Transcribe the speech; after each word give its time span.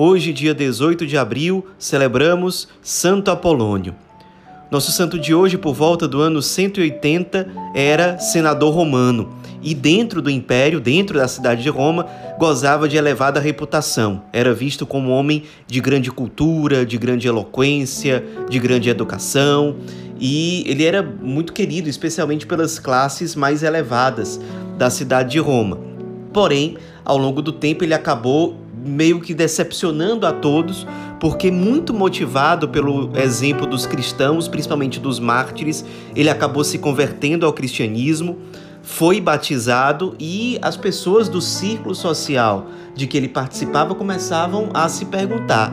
Hoje, 0.00 0.32
dia 0.32 0.54
18 0.54 1.04
de 1.08 1.18
abril, 1.18 1.66
celebramos 1.76 2.68
Santo 2.80 3.32
Apolônio. 3.32 3.96
Nosso 4.70 4.92
santo 4.92 5.18
de 5.18 5.34
hoje, 5.34 5.58
por 5.58 5.74
volta 5.74 6.06
do 6.06 6.20
ano 6.20 6.40
180, 6.40 7.48
era 7.74 8.16
senador 8.20 8.72
romano 8.72 9.28
e, 9.60 9.74
dentro 9.74 10.22
do 10.22 10.30
império, 10.30 10.78
dentro 10.78 11.18
da 11.18 11.26
cidade 11.26 11.64
de 11.64 11.68
Roma, 11.68 12.06
gozava 12.38 12.88
de 12.88 12.96
elevada 12.96 13.40
reputação. 13.40 14.22
Era 14.32 14.54
visto 14.54 14.86
como 14.86 15.08
um 15.10 15.12
homem 15.12 15.42
de 15.66 15.80
grande 15.80 16.12
cultura, 16.12 16.86
de 16.86 16.96
grande 16.96 17.26
eloquência, 17.26 18.24
de 18.48 18.60
grande 18.60 18.88
educação 18.88 19.78
e 20.20 20.62
ele 20.68 20.84
era 20.84 21.02
muito 21.02 21.52
querido, 21.52 21.88
especialmente 21.88 22.46
pelas 22.46 22.78
classes 22.78 23.34
mais 23.34 23.64
elevadas 23.64 24.40
da 24.76 24.90
cidade 24.90 25.32
de 25.32 25.40
Roma. 25.40 25.76
Porém, 26.32 26.76
ao 27.04 27.18
longo 27.18 27.42
do 27.42 27.50
tempo, 27.50 27.82
ele 27.82 27.94
acabou 27.94 28.67
meio 28.84 29.20
que 29.20 29.34
decepcionando 29.34 30.26
a 30.26 30.32
todos, 30.32 30.86
porque 31.20 31.50
muito 31.50 31.92
motivado 31.92 32.68
pelo 32.68 33.10
exemplo 33.16 33.66
dos 33.66 33.86
cristãos, 33.86 34.48
principalmente 34.48 35.00
dos 35.00 35.18
mártires, 35.18 35.84
ele 36.14 36.30
acabou 36.30 36.62
se 36.64 36.78
convertendo 36.78 37.44
ao 37.44 37.52
cristianismo, 37.52 38.38
foi 38.82 39.20
batizado 39.20 40.16
e 40.18 40.58
as 40.62 40.76
pessoas 40.76 41.28
do 41.28 41.42
círculo 41.42 41.94
social 41.94 42.68
de 42.94 43.06
que 43.06 43.16
ele 43.16 43.28
participava 43.28 43.94
começavam 43.94 44.70
a 44.72 44.88
se 44.88 45.04
perguntar: 45.04 45.72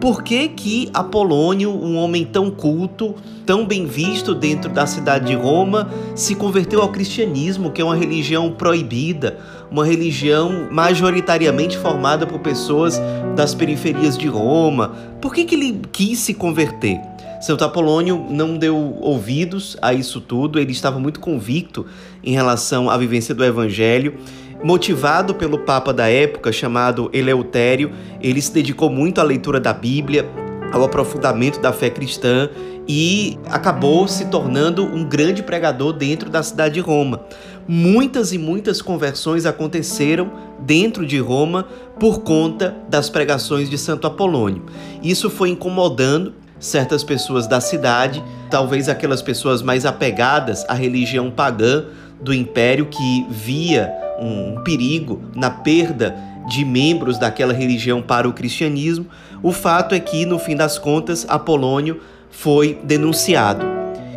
por 0.00 0.22
que 0.22 0.48
que 0.48 0.90
Apolônio, 0.92 1.70
um 1.70 1.96
homem 1.96 2.24
tão 2.24 2.50
culto, 2.50 3.14
tão 3.44 3.66
bem 3.66 3.86
visto 3.86 4.34
dentro 4.34 4.70
da 4.70 4.86
cidade 4.86 5.26
de 5.26 5.34
Roma, 5.34 5.90
se 6.14 6.34
converteu 6.34 6.82
ao 6.82 6.90
cristianismo, 6.90 7.70
que 7.70 7.80
é 7.80 7.84
uma 7.84 7.96
religião 7.96 8.52
proibida, 8.52 9.38
uma 9.70 9.84
religião 9.84 10.68
majoritariamente 10.70 11.78
formada 11.78 12.26
por 12.26 12.40
pessoas 12.40 13.00
das 13.34 13.54
periferias 13.54 14.18
de 14.18 14.26
Roma? 14.28 14.94
Por 15.20 15.34
que 15.34 15.44
que 15.44 15.54
ele 15.54 15.80
quis 15.90 16.18
se 16.18 16.34
converter? 16.34 17.00
Santo 17.40 17.64
Apolônio 17.64 18.26
não 18.30 18.56
deu 18.56 18.96
ouvidos 19.00 19.76
a 19.82 19.92
isso 19.92 20.20
tudo, 20.20 20.58
ele 20.58 20.72
estava 20.72 20.98
muito 20.98 21.20
convicto 21.20 21.86
em 22.24 22.32
relação 22.32 22.88
à 22.90 22.96
vivência 22.96 23.34
do 23.34 23.44
evangelho 23.44 24.14
Motivado 24.62 25.34
pelo 25.34 25.58
Papa 25.58 25.92
da 25.92 26.08
época, 26.08 26.52
chamado 26.52 27.10
Eleutério, 27.12 27.92
ele 28.20 28.40
se 28.40 28.52
dedicou 28.52 28.90
muito 28.90 29.20
à 29.20 29.24
leitura 29.24 29.60
da 29.60 29.72
Bíblia, 29.72 30.28
ao 30.72 30.84
aprofundamento 30.84 31.60
da 31.60 31.72
fé 31.72 31.88
cristã 31.90 32.48
e 32.88 33.38
acabou 33.46 34.06
se 34.06 34.26
tornando 34.26 34.84
um 34.84 35.04
grande 35.04 35.42
pregador 35.42 35.92
dentro 35.92 36.30
da 36.30 36.42
cidade 36.42 36.74
de 36.74 36.80
Roma. 36.80 37.24
Muitas 37.66 38.32
e 38.32 38.38
muitas 38.38 38.80
conversões 38.80 39.44
aconteceram 39.44 40.30
dentro 40.60 41.06
de 41.06 41.18
Roma 41.18 41.66
por 41.98 42.22
conta 42.22 42.76
das 42.88 43.10
pregações 43.10 43.68
de 43.68 43.76
Santo 43.76 44.06
Apolônio. 44.06 44.64
Isso 45.02 45.28
foi 45.28 45.50
incomodando 45.50 46.34
certas 46.58 47.04
pessoas 47.04 47.46
da 47.46 47.60
cidade, 47.60 48.22
talvez 48.50 48.88
aquelas 48.88 49.20
pessoas 49.20 49.62
mais 49.62 49.84
apegadas 49.84 50.64
à 50.68 50.74
religião 50.74 51.30
pagã 51.30 51.84
do 52.20 52.32
império 52.32 52.86
que 52.86 53.26
via 53.30 53.92
um 54.18 54.62
perigo 54.62 55.22
na 55.34 55.50
perda 55.50 56.16
de 56.48 56.64
membros 56.64 57.18
daquela 57.18 57.52
religião 57.52 58.00
para 58.00 58.28
o 58.28 58.32
cristianismo, 58.32 59.06
o 59.42 59.52
fato 59.52 59.94
é 59.94 60.00
que, 60.00 60.24
no 60.24 60.38
fim 60.38 60.56
das 60.56 60.78
contas, 60.78 61.26
Apolônio 61.28 62.00
foi 62.30 62.78
denunciado. 62.84 63.66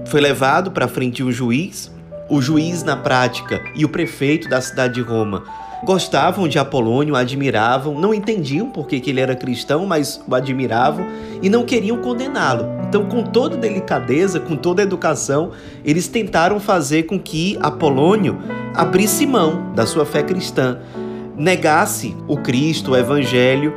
Foi 0.06 0.22
levado 0.22 0.72
para 0.72 0.88
frente 0.88 1.24
um 1.24 1.32
juiz, 1.32 1.92
o 2.30 2.42
juiz, 2.42 2.84
na 2.84 2.96
prática, 2.96 3.62
e 3.76 3.84
o 3.84 3.90
prefeito 3.90 4.48
da 4.48 4.62
cidade 4.62 4.96
de 4.96 5.02
Roma 5.02 5.44
gostavam 5.84 6.48
de 6.48 6.60
Apolônio, 6.60 7.16
admiravam, 7.16 8.00
não 8.00 8.14
entendiam 8.14 8.70
porque 8.70 9.00
que 9.00 9.10
ele 9.10 9.22
era 9.22 9.36
cristão, 9.36 9.86
mas 9.86 10.22
o 10.28 10.36
admiravam 10.36 11.06
e 11.42 11.50
não 11.50 11.64
queriam 11.64 11.98
condená-lo. 11.98 12.79
Então, 12.90 13.06
com 13.06 13.22
toda 13.22 13.56
delicadeza, 13.56 14.40
com 14.40 14.56
toda 14.56 14.82
educação, 14.82 15.52
eles 15.86 16.08
tentaram 16.08 16.60
fazer 16.60 17.04
com 17.04 17.20
que 17.20 17.56
Apolônio 17.62 18.40
abrisse 18.74 19.28
mão 19.28 19.72
da 19.76 19.86
sua 19.86 20.08
fé 20.08 20.24
cristã, 20.24 20.80
negasse 21.38 22.18
o 22.28 22.36
Cristo, 22.38 22.92
o 22.92 22.98
Evangelho, 22.98 23.76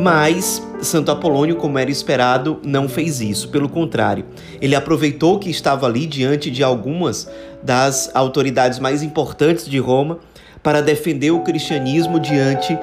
mas 0.00 0.66
Santo 0.82 1.12
Apolônio, 1.12 1.54
como 1.54 1.78
era 1.78 1.92
esperado, 1.92 2.58
não 2.64 2.88
fez 2.88 3.20
isso. 3.20 3.50
Pelo 3.50 3.68
contrário, 3.68 4.24
ele 4.60 4.74
aproveitou 4.74 5.38
que 5.38 5.48
estava 5.48 5.86
ali 5.86 6.04
diante 6.04 6.50
de 6.50 6.64
algumas 6.64 7.30
das 7.62 8.10
autoridades 8.16 8.80
mais 8.80 9.00
importantes 9.00 9.68
de 9.68 9.78
Roma 9.78 10.18
para 10.60 10.82
defender 10.82 11.30
o 11.30 11.44
cristianismo 11.44 12.18
diante 12.18 12.76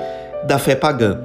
da 0.47 0.57
fé 0.57 0.77
pagã. 0.77 1.19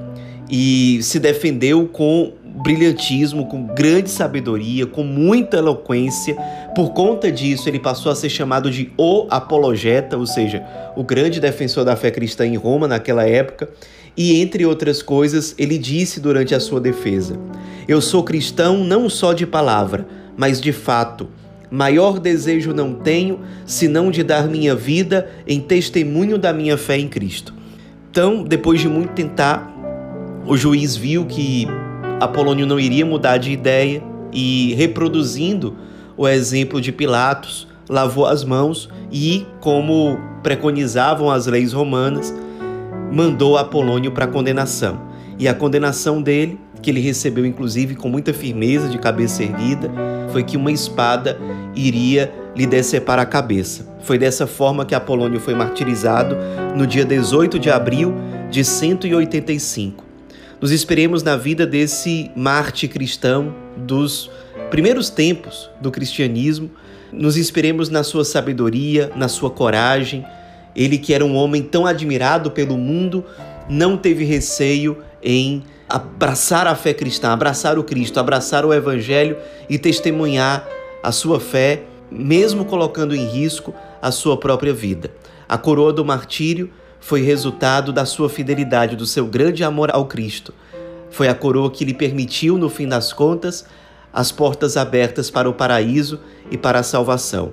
E 0.55 0.99
se 1.03 1.19
defendeu 1.19 1.89
com 1.89 2.35
brilhantismo, 2.63 3.47
com 3.47 3.65
grande 3.69 4.11
sabedoria, 4.11 4.87
com 4.87 5.03
muita 5.03 5.57
eloquência. 5.57 6.37
Por 6.75 6.93
conta 6.93 7.33
disso, 7.33 7.71
ele 7.71 7.79
passou 7.79 8.13
a 8.13 8.15
ser 8.15 8.29
chamado 8.29 8.71
de 8.71 8.93
o 8.99 9.27
apologeta, 9.31 10.19
ou 10.19 10.27
seja, 10.27 10.63
o 10.95 11.03
grande 11.03 11.41
defensor 11.41 11.87
da 11.87 11.97
fé 11.97 12.11
cristã 12.11 12.47
em 12.47 12.57
Roma 12.57 12.87
naquela 12.87 13.27
época. 13.27 13.71
E 14.15 14.43
entre 14.43 14.67
outras 14.67 15.01
coisas, 15.01 15.55
ele 15.57 15.79
disse 15.79 16.21
durante 16.21 16.55
a 16.55 16.61
sua 16.61 16.81
defesa: 16.81 17.39
Eu 17.89 18.03
sou 18.03 18.23
cristão 18.23 18.85
não 18.85 19.09
só 19.09 19.33
de 19.33 19.47
palavra, 19.47 20.07
mas 20.37 20.61
de 20.61 20.73
fato. 20.73 21.29
Maior 21.71 22.19
desejo 22.19 22.75
não 22.75 22.93
tenho 22.93 23.41
senão 23.65 24.11
de 24.11 24.23
dar 24.23 24.47
minha 24.47 24.75
vida 24.75 25.31
em 25.47 25.59
testemunho 25.59 26.37
da 26.37 26.53
minha 26.53 26.77
fé 26.77 26.99
em 26.99 27.09
Cristo. 27.09 27.55
Então, 28.11 28.45
depois 28.45 28.79
de 28.79 28.91
muito 28.91 29.15
tentar, 29.15 29.72
o 30.47 30.57
juiz 30.57 30.97
viu 30.97 31.25
que 31.25 31.67
Apolônio 32.21 32.67
não 32.67 32.79
iria 32.79 33.07
mudar 33.07 33.39
de 33.39 33.53
ideia 33.53 34.03
e, 34.33 34.75
reproduzindo 34.75 35.77
o 36.17 36.27
exemplo 36.27 36.81
de 36.81 36.93
Pilatos, 36.93 37.67
lavou 37.89 38.27
as 38.27 38.45
mãos 38.45 38.89
e, 39.11 39.47
como 39.61 40.19
preconizavam 40.43 41.31
as 41.31 41.47
leis 41.47 41.73
romanas, 41.73 42.35
mandou 43.11 43.57
Apolônio 43.57 44.13
para 44.13 44.27
condenação. 44.27 45.01
E 45.39 45.47
a 45.49 45.55
condenação 45.55 46.21
dele, 46.21 46.59
que 46.81 46.91
ele 46.91 47.01
recebeu 47.01 47.47
inclusive 47.47 47.95
com 47.95 48.09
muita 48.09 48.33
firmeza, 48.33 48.89
de 48.89 48.99
cabeça 48.99 49.43
erguida, 49.43 49.91
foi 50.33 50.43
que 50.43 50.57
uma 50.57 50.73
espada 50.73 51.39
iria 51.75 52.33
lhe 52.57 52.67
decepar 52.67 53.19
a 53.19 53.27
cabeça. 53.27 53.87
Foi 54.01 54.19
dessa 54.19 54.47
forma 54.47 54.85
que 54.85 54.95
Apolônio 54.95 55.41
foi 55.41 55.55
martirizado 55.55 56.37
no 56.77 56.87
dia 56.87 57.05
18 57.05 57.59
de 57.59 57.71
abril 57.71 58.15
de 58.51 58.65
185. 58.65 60.12
Nos 60.63 60.71
esperemos 60.71 61.25
na 61.25 61.37
vida 61.37 61.67
desse 61.67 62.31
Marte 62.37 62.87
cristão 62.87 63.53
dos 63.77 64.31
primeiros 64.71 65.11
tempos 65.11 65.69
do 65.81 65.91
cristianismo, 65.91 66.71
nos 67.13 67.37
esperemos 67.37 67.89
na 67.89 68.05
sua 68.05 68.25
sabedoria, 68.25 69.11
na 69.17 69.27
sua 69.27 69.51
coragem. 69.51 70.25
Ele 70.77 70.99
que 70.99 71.13
era 71.13 71.25
um 71.25 71.35
homem 71.35 71.65
tão 71.65 71.85
admirado 71.85 72.49
pelo 72.53 72.79
mundo, 72.79 73.25
não 73.69 73.97
teve 73.97 74.23
receio 74.23 74.99
em 75.21 75.65
abraçar 75.89 76.69
a 76.69 76.77
fé 76.77 76.95
cristã, 76.95 77.33
abraçar 77.33 77.77
o 77.77 77.83
Cristo, 77.83 78.21
abraçar 78.21 78.65
o 78.65 78.73
evangelho 78.73 79.37
e 79.69 79.81
testemunhar 79.81 80.65
a 81.03 81.11
sua 81.11 81.41
fé, 81.41 81.83
mesmo 82.09 82.65
colocando 82.65 83.17
em 83.17 83.27
risco 83.27 83.75
a 84.01 84.13
sua 84.13 84.37
própria 84.37 84.73
vida. 84.73 85.11
A 85.49 85.59
coroa 85.59 85.93
do 85.93 86.05
martírio 86.05 86.71
foi 87.03 87.21
resultado 87.21 87.93
da 87.93 88.07
sua 88.07 88.31
fidelidade, 88.31 88.95
do 88.95 89.05
seu 89.05 89.27
grande 89.27 89.65
amor 89.65 89.91
ao 89.93 90.07
Cristo. 90.07 90.55
Foi 91.11 91.27
a 91.27 91.35
coroa 91.35 91.69
que 91.69 91.85
lhe 91.85 91.93
permitiu, 91.93 92.57
no 92.57 92.71
fim 92.71 92.87
das 92.87 93.13
contas, 93.13 93.67
as 94.13 94.31
portas 94.31 94.77
abertas 94.77 95.29
para 95.29 95.51
o 95.51 95.53
paraíso 95.53 96.21
e 96.49 96.57
para 96.57 96.79
a 96.79 96.83
salvação. 96.85 97.53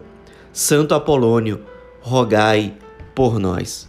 Santo 0.54 0.94
Apolônio, 0.94 1.62
rogai 2.00 2.75
por 3.16 3.40
nós. 3.40 3.89